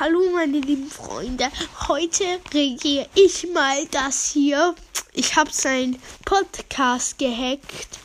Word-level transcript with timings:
Hallo 0.00 0.28
meine 0.30 0.58
lieben 0.58 0.90
Freunde, 0.90 1.52
heute 1.86 2.40
regiere 2.52 3.08
ich 3.14 3.46
mal 3.52 3.86
das 3.92 4.28
hier. 4.28 4.74
Ich 5.12 5.36
habe 5.36 5.52
seinen 5.52 6.02
Podcast 6.24 7.16
gehackt 7.16 8.00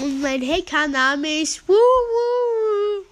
und 0.00 0.22
mein 0.22 0.40
Hackername 0.40 1.42
ist 1.42 1.68
Wuhu. 1.68 3.04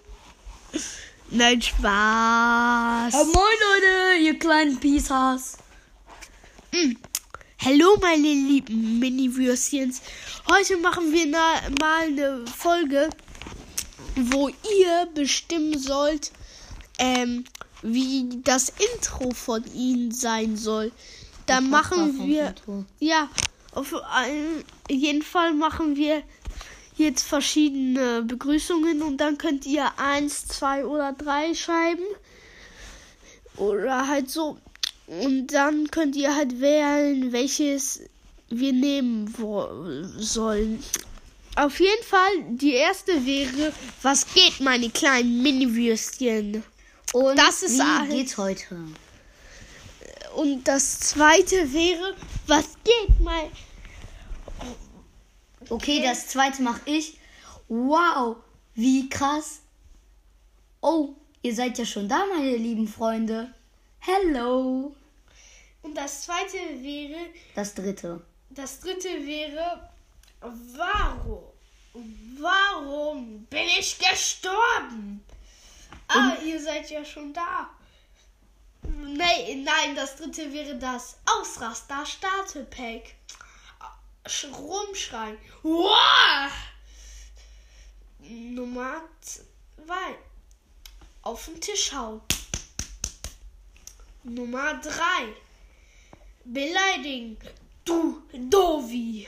Nein, 1.29 1.61
Spaß. 1.61 3.13
Ja, 3.13 3.25
moin 3.25 3.35
Leute, 3.35 4.23
ihr 4.23 4.39
kleinen 4.39 4.81
Pisas. 4.81 5.59
Mm. 6.73 6.95
Hallo 7.63 7.99
meine 8.01 8.29
lieben 8.29 9.01
Mini-Würstchens. 9.01 10.01
Heute 10.49 10.79
machen 10.79 11.13
wir 11.13 11.27
mal 11.27 11.61
eine 12.01 12.47
Folge, 12.47 13.11
wo 14.15 14.49
ihr 14.49 15.09
bestimmen 15.15 15.79
sollt, 15.79 16.33
ähm, 16.99 17.45
wie 17.87 18.41
das 18.45 18.73
Intro 18.95 19.31
von 19.33 19.63
ihnen 19.75 20.11
sein 20.11 20.57
soll. 20.57 20.93
Da 21.47 21.61
Das 21.61 21.65
machen 21.65 22.27
wir, 22.27 22.55
ja, 22.99 23.29
auf 23.73 23.95
einen- 24.11 24.65
jeden 24.91 25.23
Fall 25.23 25.55
machen 25.55 25.97
wir 25.97 26.23
jetzt 26.97 27.23
verschiedene 27.23 28.23
Begrüßungen 28.23 29.03
und 29.03 29.19
dann 29.19 29.39
könnt 29.39 29.67
ihr 29.67 29.93
eins, 29.99 30.47
zwei 30.49 30.85
oder 30.85 31.13
drei 31.13 31.55
schreiben. 31.55 32.03
Oder 33.57 34.09
halt 34.09 34.31
so. 34.31 34.59
Und 35.07 35.49
dann 35.49 35.91
könnt 35.91 36.17
ihr 36.17 36.35
halt 36.35 36.61
wählen, 36.61 37.33
welches 37.33 38.01
wir 38.49 38.73
nehmen 38.73 39.33
sollen. 40.19 40.83
Auf 41.55 41.81
jeden 41.81 42.03
Fall, 42.05 42.31
die 42.51 42.73
erste 42.73 43.25
wäre, 43.25 43.73
was 44.03 44.27
geht, 44.35 44.61
meine 44.61 44.91
kleinen 44.91 45.43
Mini-Würstchen? 45.43 46.63
Und 47.13 47.37
Das 47.39 47.63
ist 47.63 47.79
wie 47.79 47.83
alles. 47.83 48.11
geht's 48.11 48.37
heute? 48.37 48.79
Und 50.35 50.65
das 50.69 51.01
zweite 51.01 51.73
wäre, 51.73 52.15
was 52.47 52.67
geht, 52.85 53.21
mein. 53.21 53.51
Okay, 55.69 56.03
das 56.03 56.29
zweite 56.29 56.63
mache 56.63 56.83
ich. 56.85 57.19
Wow, 57.69 58.37
wie 58.75 59.09
krass. 59.09 59.61
Oh, 60.81 61.15
ihr 61.43 61.55
seid 61.55 61.79
ja 61.79 61.87
schon 61.87 62.09
da, 62.09 62.25
meine 62.27 62.57
lieben 62.57 62.87
Freunde. 62.87 63.53
Hello. 63.99 64.95
Und 65.83 65.95
das 65.97 66.23
zweite 66.23 66.59
wäre, 66.83 67.19
Das 67.55 67.75
dritte. 67.75 68.21
das 68.51 68.81
dritte 68.81 69.09
wäre, 69.09 69.89
warum? 70.41 71.43
Warum 72.39 73.45
bin 73.47 73.65
ich 73.79 73.99
gestorben? 73.99 75.25
Ah, 76.09 76.37
ihr 76.45 76.61
seid 76.63 76.89
ja 76.91 77.05
schon 77.05 77.33
da. 77.33 77.71
Nein, 78.83 79.65
nein, 79.65 79.97
das 79.97 80.17
dritte 80.17 80.53
wäre 80.53 80.77
das 80.79 81.17
Ausraster 81.27 82.05
Startepack. 82.07 83.15
Sch- 84.27 84.53
Rumschreien. 84.55 85.39
Wow! 85.63 86.51
Nummer 88.21 89.03
zwei. 89.21 90.17
Auf 91.23 91.45
den 91.47 91.61
Tisch 91.61 91.93
hauen. 91.93 92.21
Nummer 94.23 94.75
drei. 94.81 95.35
Beleidigen. 96.45 97.37
Du 97.85 98.23
Dovi. 98.33 99.27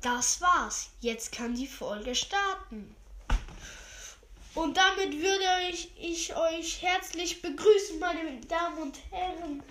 Das 0.00 0.40
war's. 0.40 0.90
Jetzt 1.00 1.32
kann 1.32 1.54
die 1.54 1.66
Folge 1.66 2.14
starten. 2.14 2.94
Und 4.54 4.76
damit 4.76 5.12
würde 5.12 5.70
ich, 5.70 5.90
ich 5.98 6.36
euch 6.36 6.82
herzlich 6.82 7.40
begrüßen, 7.40 7.98
meine 7.98 8.40
Damen 8.42 8.78
und 8.78 8.98
Herren. 9.10 9.62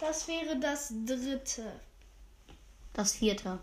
Das 0.00 0.28
wäre 0.28 0.58
das 0.58 0.92
dritte. 1.04 1.80
Das 2.92 3.14
vierte. 3.14 3.58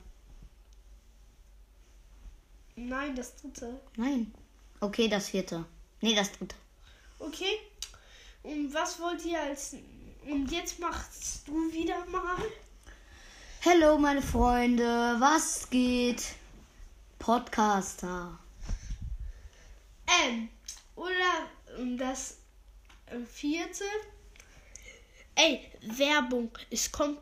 Nein, 2.76 3.16
das 3.16 3.36
dritte. 3.38 3.80
Nein. 3.96 4.34
Okay, 4.82 5.08
das 5.08 5.30
vierte. 5.30 5.64
Nee, 6.02 6.14
das 6.14 6.32
dritte. 6.34 6.56
Okay. 7.20 7.60
Und 8.44 8.74
was 8.74 9.00
wollt 9.00 9.24
ihr 9.26 9.42
als. 9.42 9.76
Und 10.28 10.52
jetzt 10.52 10.80
machst 10.80 11.48
du 11.48 11.72
wieder 11.72 12.06
mal. 12.08 12.44
Hello, 13.62 13.98
meine 13.98 14.22
Freunde. 14.22 15.16
Was 15.20 15.70
geht? 15.70 16.24
Podcaster. 17.18 18.38
Ähm. 20.22 20.50
Das 21.98 22.38
äh, 23.08 23.20
vierte. 23.26 23.84
Ey, 25.36 25.62
Werbung. 25.82 26.50
Es 26.70 26.92
kommt 26.92 27.20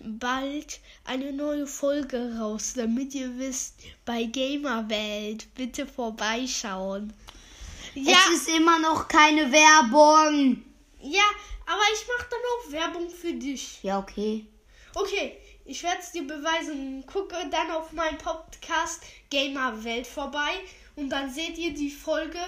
bald 0.00 0.80
eine 1.04 1.32
neue 1.32 1.66
Folge 1.66 2.36
raus, 2.38 2.74
damit 2.76 3.14
ihr 3.14 3.36
wisst, 3.38 3.74
bei 4.04 4.24
Gamerwelt 4.24 5.52
bitte 5.54 5.86
vorbeischauen. 5.86 7.12
Ja, 7.94 8.16
Es 8.32 8.40
ist 8.42 8.48
immer 8.56 8.78
noch 8.78 9.08
keine 9.08 9.50
Werbung. 9.50 10.64
ja, 11.00 11.22
aber 11.66 11.82
ich 11.92 12.06
mache 12.06 12.28
dann 12.30 12.40
auch 12.52 12.72
Werbung 12.72 13.10
für 13.10 13.32
dich. 13.32 13.82
Ja, 13.82 13.98
okay. 13.98 14.46
Okay, 14.94 15.36
ich 15.64 15.82
werde 15.82 15.98
es 16.00 16.12
dir 16.12 16.26
beweisen. 16.26 17.04
Gucke 17.06 17.36
dann 17.50 17.70
auf 17.72 17.90
meinen 17.92 18.18
Podcast 18.18 19.02
Gamerwelt 19.30 20.06
vorbei 20.06 20.52
und 20.96 21.08
dann 21.10 21.32
seht 21.32 21.56
ihr 21.58 21.72
die 21.74 21.90
Folge 21.90 22.38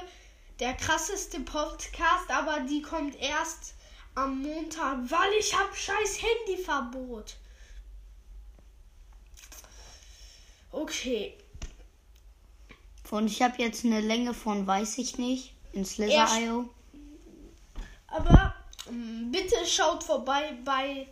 der 0.61 0.75
krasseste 0.75 1.41
Podcast, 1.41 2.31
aber 2.31 2.61
die 2.61 2.83
kommt 2.83 3.17
erst 3.21 3.75
am 4.15 4.43
Montag, 4.43 4.99
weil 5.11 5.33
ich 5.39 5.57
hab 5.57 5.77
scheiß 5.77 6.21
Handyverbot. 6.23 7.37
Okay, 10.73 11.37
Und 13.11 13.29
ich 13.29 13.41
habe 13.43 13.63
jetzt 13.63 13.85
eine 13.85 14.01
Länge 14.01 14.35
von, 14.35 14.67
weiß 14.67 14.99
ich 14.99 15.17
nicht, 15.19 15.55
in 15.73 15.85
Slither.io. 15.85 16.69
aber 18.09 18.55
ähm, 18.89 19.31
bitte 19.31 19.55
schaut 19.67 20.03
vorbei 20.03 20.57
bei 20.65 21.07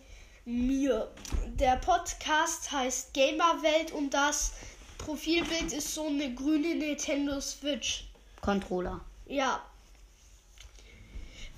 mir. 0.45 1.11
Der 1.47 1.77
Podcast 1.77 2.73
heißt 2.73 3.15
Gamerwelt 3.15 3.93
und 3.93 4.11
das 4.11 4.53
Profilbild 4.99 5.73
ist 5.73 5.95
so 5.95 6.07
eine 6.07 6.35
grüne 6.35 6.75
Nintendo 6.75 7.41
Switch. 7.41 8.09
Controller. 8.41 9.01
Ja. 9.27 9.65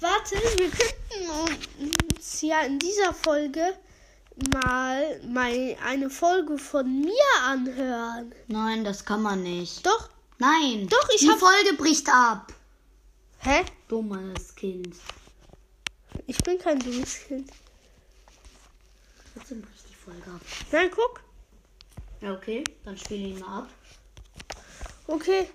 Warte, 0.01 0.35
wir 0.59 0.71
könnten 0.71 1.31
uns 2.11 2.43
ja 2.43 2.61
in 2.63 2.79
dieser 2.79 3.13
Folge 3.15 3.77
mal, 4.53 5.21
mal 5.27 5.77
eine 5.85 6.11
Folge 6.11 6.59
von 6.59 7.01
mir 7.01 7.13
anhören. 7.45 8.35
Nein, 8.49 8.85
das 8.85 9.05
kann 9.05 9.23
man 9.23 9.43
nicht. 9.43 9.85
Doch? 9.87 10.11
Nein. 10.39 10.87
Doch, 10.89 11.09
ich 11.15 11.21
Die 11.23 11.31
hab- 11.31 11.39
Folge 11.39 11.75
bricht 11.79 12.09
ab. 12.11 12.53
Hä? 13.41 13.65
Dummes 13.89 14.55
Kind. 14.55 14.95
Ich 16.27 16.39
bin 16.39 16.59
kein 16.59 16.79
dummes 16.79 17.21
Kind. 17.27 17.51
Trotzdem 19.35 19.63
bricht 19.63 19.89
die 19.89 19.95
Folge 19.95 20.31
ab. 20.31 20.41
Nein, 20.73 20.91
guck. 20.95 21.23
Ja, 22.21 22.35
okay. 22.35 22.65
Dann 22.85 22.99
spiele 22.99 23.29
ihn 23.29 23.39
mal 23.39 23.61
ab. 23.63 23.69
Okay. 25.07 25.49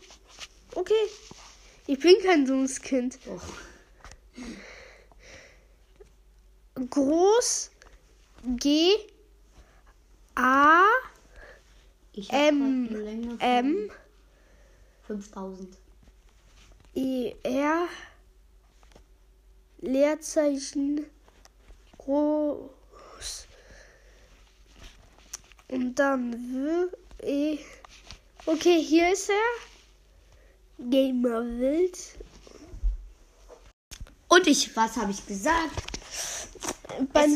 Okay. 0.73 1.09
Ich 1.91 1.99
bin 1.99 2.15
kein 2.23 2.45
dummes 2.45 2.81
Kind. 2.81 3.19
Doch. 3.25 3.43
Groß. 6.89 7.69
G. 8.55 8.95
A. 10.35 10.85
Ich 12.13 12.31
M, 12.31 13.37
M. 13.39 13.91
5000. 15.05 15.77
E. 16.95 17.33
R. 17.43 17.89
Leerzeichen. 19.81 21.05
Groß. 21.97 23.47
Und 25.67 25.95
dann 25.95 26.31
W. 26.31 27.27
E. 27.27 27.59
Okay, 28.45 28.81
hier 28.81 29.11
ist 29.11 29.29
er. 29.29 29.70
Gamer 30.89 31.41
Wild. 31.43 31.97
Und 34.27 34.47
ich, 34.47 34.75
was 34.75 34.95
habe 34.95 35.11
ich 35.11 35.25
gesagt? 35.25 35.71
Bei, 37.13 37.27
mein, 37.27 37.35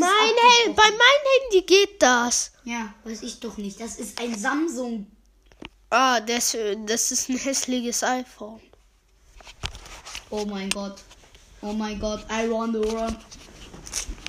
bei 0.75 0.83
meinem 0.83 1.25
Handy 1.41 1.61
geht 1.65 2.01
das. 2.01 2.51
Ja, 2.63 2.93
weiß 3.03 3.21
ich 3.21 3.39
doch 3.39 3.57
nicht. 3.57 3.79
Das 3.79 3.97
ist 3.97 4.19
ein 4.19 4.37
Samsung. 4.37 5.07
Ah, 5.89 6.19
das, 6.19 6.57
das 6.85 7.11
ist 7.11 7.29
ein 7.29 7.37
hässliches 7.37 8.03
iPhone. 8.03 8.59
Oh 10.29 10.45
mein 10.45 10.69
Gott. 10.69 10.97
Oh 11.61 11.73
mein 11.73 11.99
Gott. 11.99 12.25
I 12.29 12.47
run 12.47 12.73
the 12.73 12.89
run. 12.89 13.15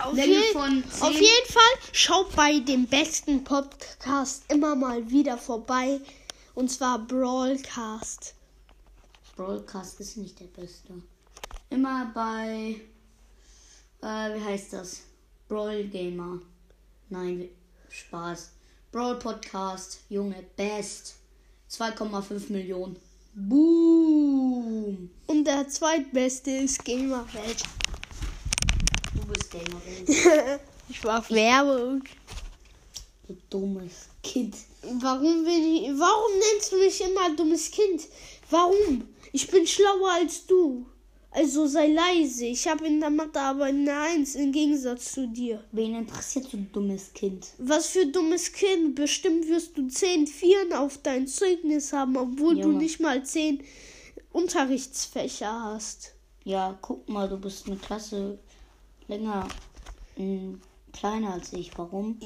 Auf, 0.01 0.17
von 0.53 0.85
auf 1.01 1.13
10. 1.13 1.23
jeden 1.23 1.53
Fall 1.53 1.73
schaut 1.93 2.37
bei 2.37 2.61
dem 2.61 2.87
besten 2.87 3.43
Podcast 3.43 4.45
immer 4.49 4.77
mal 4.77 5.11
wieder 5.11 5.39
vorbei. 5.39 6.01
Und 6.55 6.71
zwar 6.71 6.99
Brawlcast. 6.99 8.36
Broadcast 9.37 10.01
ist 10.01 10.17
nicht 10.17 10.41
der 10.41 10.47
beste. 10.47 10.95
Immer 11.69 12.11
bei 12.15 12.81
Äh, 14.03 14.35
wie 14.35 14.45
heißt 14.45 14.73
das? 14.73 15.03
Brawl 15.49 15.85
Gamer. 15.85 16.41
Nein, 17.11 17.49
Spaß. 17.91 18.51
Brawl 18.93 19.19
Podcast, 19.19 20.01
Junge, 20.09 20.43
best. 20.57 21.17
2,5 21.71 22.51
Millionen. 22.53 22.97
Boom. 23.35 25.11
Und 25.27 25.45
der 25.45 25.69
zweitbeste 25.69 26.51
ist 26.53 26.85
Gamerwelt. 26.85 27.63
Du 29.15 29.27
bist 29.27 29.51
Gamerwelt. 29.51 30.61
Ich 30.89 31.03
war 31.03 31.29
Werbung. 31.31 32.05
Du 33.27 33.37
dummes 33.51 34.09
Kind. 34.23 34.55
Warum 35.01 35.45
will 35.45 35.83
ich, 35.83 35.99
warum 35.99 36.39
nennst 36.39 36.71
du 36.71 36.77
mich 36.77 37.01
immer 37.01 37.35
dummes 37.35 37.73
Kind? 37.73 38.03
Warum? 38.51 39.03
Ich 39.37 39.49
bin 39.49 39.67
schlauer 39.67 40.13
als 40.15 40.47
du. 40.47 40.87
Also 41.31 41.67
sei 41.67 41.89
leise. 41.89 42.47
Ich 42.47 42.67
habe 42.67 42.87
in 42.87 43.01
der 43.01 43.11
Mathe 43.11 43.39
aber 43.39 43.65
eine 43.65 43.93
Eins 43.93 44.35
im 44.35 44.51
Gegensatz 44.51 45.13
zu 45.13 45.29
dir. 45.29 45.63
Wen 45.73 45.95
interessiert 45.95 46.47
so 46.47 46.57
ein 46.57 46.73
dummes 46.73 47.13
Kind? 47.13 47.49
Was 47.59 47.89
für 47.89 48.07
dummes 48.07 48.51
Kind. 48.51 48.95
Bestimmt 48.95 49.47
wirst 49.47 49.77
du 49.77 49.89
10 49.89 50.27
Vieren 50.27 50.73
auf 50.73 50.97
dein 51.03 51.27
Zeugnis 51.27 51.93
haben, 51.93 52.17
obwohl 52.17 52.55
du 52.55 52.63
Junge. 52.63 52.79
nicht 52.79 52.99
mal 52.99 53.23
10 53.23 53.63
Unterrichtsfächer 54.33 55.65
hast. 55.65 56.15
Ja, 56.45 56.79
guck 56.81 57.07
mal, 57.07 57.29
du 57.29 57.37
bist 57.37 57.67
eine 57.67 57.77
Klasse 57.77 58.39
länger, 59.07 59.49
mh, 60.17 60.55
kleiner 60.95 61.35
als 61.35 61.53
ich. 61.53 61.77
Warum? 61.77 62.19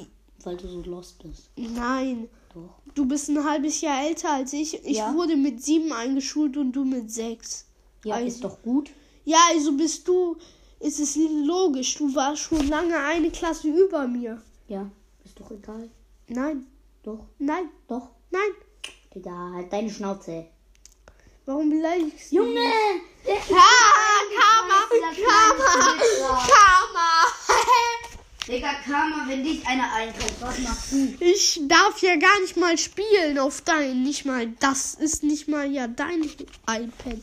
Weil 0.45 0.57
du 0.57 0.69
so 0.69 0.81
lost 0.83 1.23
bist. 1.23 1.51
Nein. 1.57 2.29
Doch. 2.55 2.75
Du 2.95 3.05
bist 3.07 3.29
ein 3.29 3.45
halbes 3.45 3.81
Jahr 3.81 4.05
älter 4.07 4.33
als 4.33 4.53
ich. 4.53 4.75
Ich 4.85 4.97
Ja. 4.99 5.15
wurde 5.15 5.37
mit 5.37 5.63
sieben 5.63 5.93
eingeschult 5.93 6.57
und 6.57 6.73
du 6.73 6.85
mit 6.85 7.11
sechs. 7.13 7.67
Ja, 8.05 8.15
Also- 8.17 8.27
ist 8.29 8.45
doch 8.45 8.63
gut. 8.63 8.91
Ja, 9.25 9.39
also 9.51 9.73
bist 9.77 10.09
du, 10.09 10.37
ist 10.81 10.99
es 10.99 11.17
logisch, 11.17 11.95
du 11.99 12.15
warst 12.15 12.43
schon 12.43 12.67
lange 12.69 12.97
eine 12.99 13.31
Klasse 13.31 13.69
über 13.69 14.09
mir. 14.09 14.43
Ja, 14.67 14.91
ist 15.25 15.39
doch 15.39 15.51
egal. 15.51 15.91
Nein, 16.29 16.67
Doch, 17.03 17.27
nein, 17.39 17.69
doch. 17.87 18.09
nein. 18.31 18.51
Digga, 19.15 19.53
halt 19.55 19.73
deine 19.73 19.91
Schnauze. 19.91 20.47
Warum 21.47 21.69
beleidigst 21.71 22.31
du? 22.33 22.37
Junge! 22.37 22.61
Der 23.27 23.35
Ah, 23.51 24.23
Karma, 24.37 24.81
Karma, 24.89 25.65
Karma. 25.65 26.80
Digga, 28.51 28.75
Karma, 28.85 29.29
wenn 29.29 29.45
dich 29.45 29.65
einer 29.65 29.93
einträgt, 29.93 30.41
was 30.41 30.59
machst 30.59 30.93
du? 30.93 31.17
Ich 31.21 31.61
darf 31.69 32.03
ja 32.03 32.17
gar 32.17 32.41
nicht 32.41 32.57
mal 32.57 32.77
spielen 32.77 33.39
auf 33.39 33.61
dein, 33.61 34.03
nicht 34.03 34.25
mal, 34.25 34.49
das 34.59 34.95
ist 34.95 35.23
nicht 35.23 35.47
mal 35.47 35.71
ja 35.71 35.87
dein 35.87 36.25
iPad. 36.25 37.19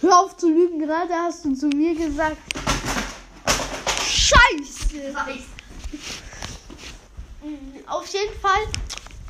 Hör 0.00 0.20
auf 0.20 0.36
zu 0.36 0.48
lügen, 0.48 0.78
gerade 0.78 1.12
hast 1.14 1.44
du 1.44 1.54
zu 1.54 1.66
mir 1.66 1.94
gesagt. 1.94 2.36
Scheiße. 4.00 5.12
Mm, 7.42 7.88
Auf 7.88 8.06
jeden 8.06 8.40
Fall 8.40 8.66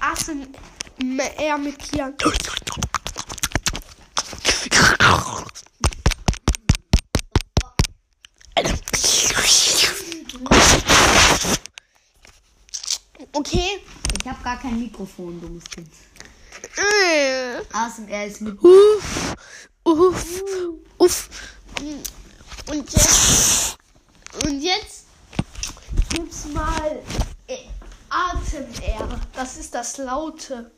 ASMR 0.00 1.58
mit 1.58 1.78
Kian. 1.78 2.14
Okay. 13.54 13.80
Ich 14.20 14.28
hab 14.28 14.42
gar 14.42 14.58
kein 14.58 14.80
Mikrofon, 14.80 15.40
dummes 15.40 15.64
Kind. 15.64 15.88
ASMR 17.72 18.26
ist 18.26 18.40
mit. 18.40 18.60
Uff, 18.60 19.36
uff, 19.84 20.42
uff. 20.98 21.28
Und 22.68 22.92
jetzt, 22.92 23.76
und 24.44 24.60
jetzt 24.60 25.04
gibt's 26.08 26.46
mal 26.52 27.00
äh, 27.46 27.58
ASMR. 28.08 29.20
Das 29.34 29.56
ist 29.56 29.72
das 29.72 29.98
Laute. 29.98 30.72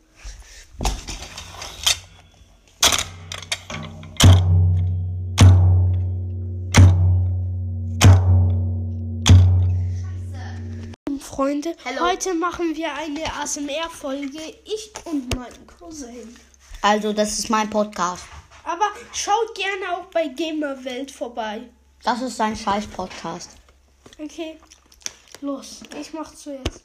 Freunde, 11.36 11.76
Hello. 11.84 12.00
heute 12.00 12.32
machen 12.32 12.74
wir 12.74 12.94
eine 12.94 13.30
ASMR-Folge. 13.42 14.40
Ich 14.64 14.90
und 15.04 15.36
mein 15.36 15.52
Cousin. 15.66 16.34
Also, 16.80 17.12
das 17.12 17.38
ist 17.38 17.50
mein 17.50 17.68
Podcast. 17.68 18.24
Aber 18.64 18.86
schaut 19.12 19.54
gerne 19.54 19.98
auch 19.98 20.06
bei 20.06 20.28
Gamerwelt 20.28 21.10
vorbei. 21.10 21.68
Das 22.02 22.22
ist 22.22 22.38
sein 22.38 22.56
scheiß 22.56 22.86
Podcast. 22.86 23.50
Okay, 24.18 24.56
los. 25.42 25.80
Ich 26.00 26.14
mach 26.14 26.34
zuerst. 26.34 26.80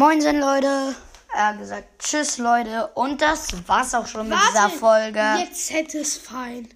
Moinsen, 0.00 0.40
Leute. 0.40 0.96
Er 1.34 1.48
hat 1.48 1.58
gesagt, 1.58 1.84
tschüss, 1.98 2.38
Leute. 2.38 2.86
Und 2.94 3.20
das 3.20 3.48
war's 3.68 3.94
auch 3.94 4.06
schon 4.06 4.30
mit 4.30 4.38
dieser 4.48 4.70
Folge. 4.70 5.20
Jetzt 5.40 5.66
satisfying. 5.66 6.70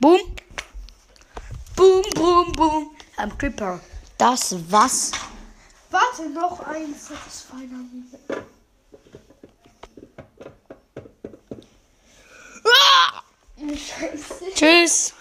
Boom. 0.00 0.18
Boom, 1.76 2.02
boom, 2.16 2.52
boom. 2.54 2.96
Am 3.16 3.38
Creeper. 3.38 3.78
Das 4.18 4.56
was? 4.68 5.12
Warte, 5.92 6.28
noch 6.30 6.58
ein 6.66 6.92
satisfying. 6.92 8.10
Scheiße. 13.76 14.54
Tschüss. 14.56 15.14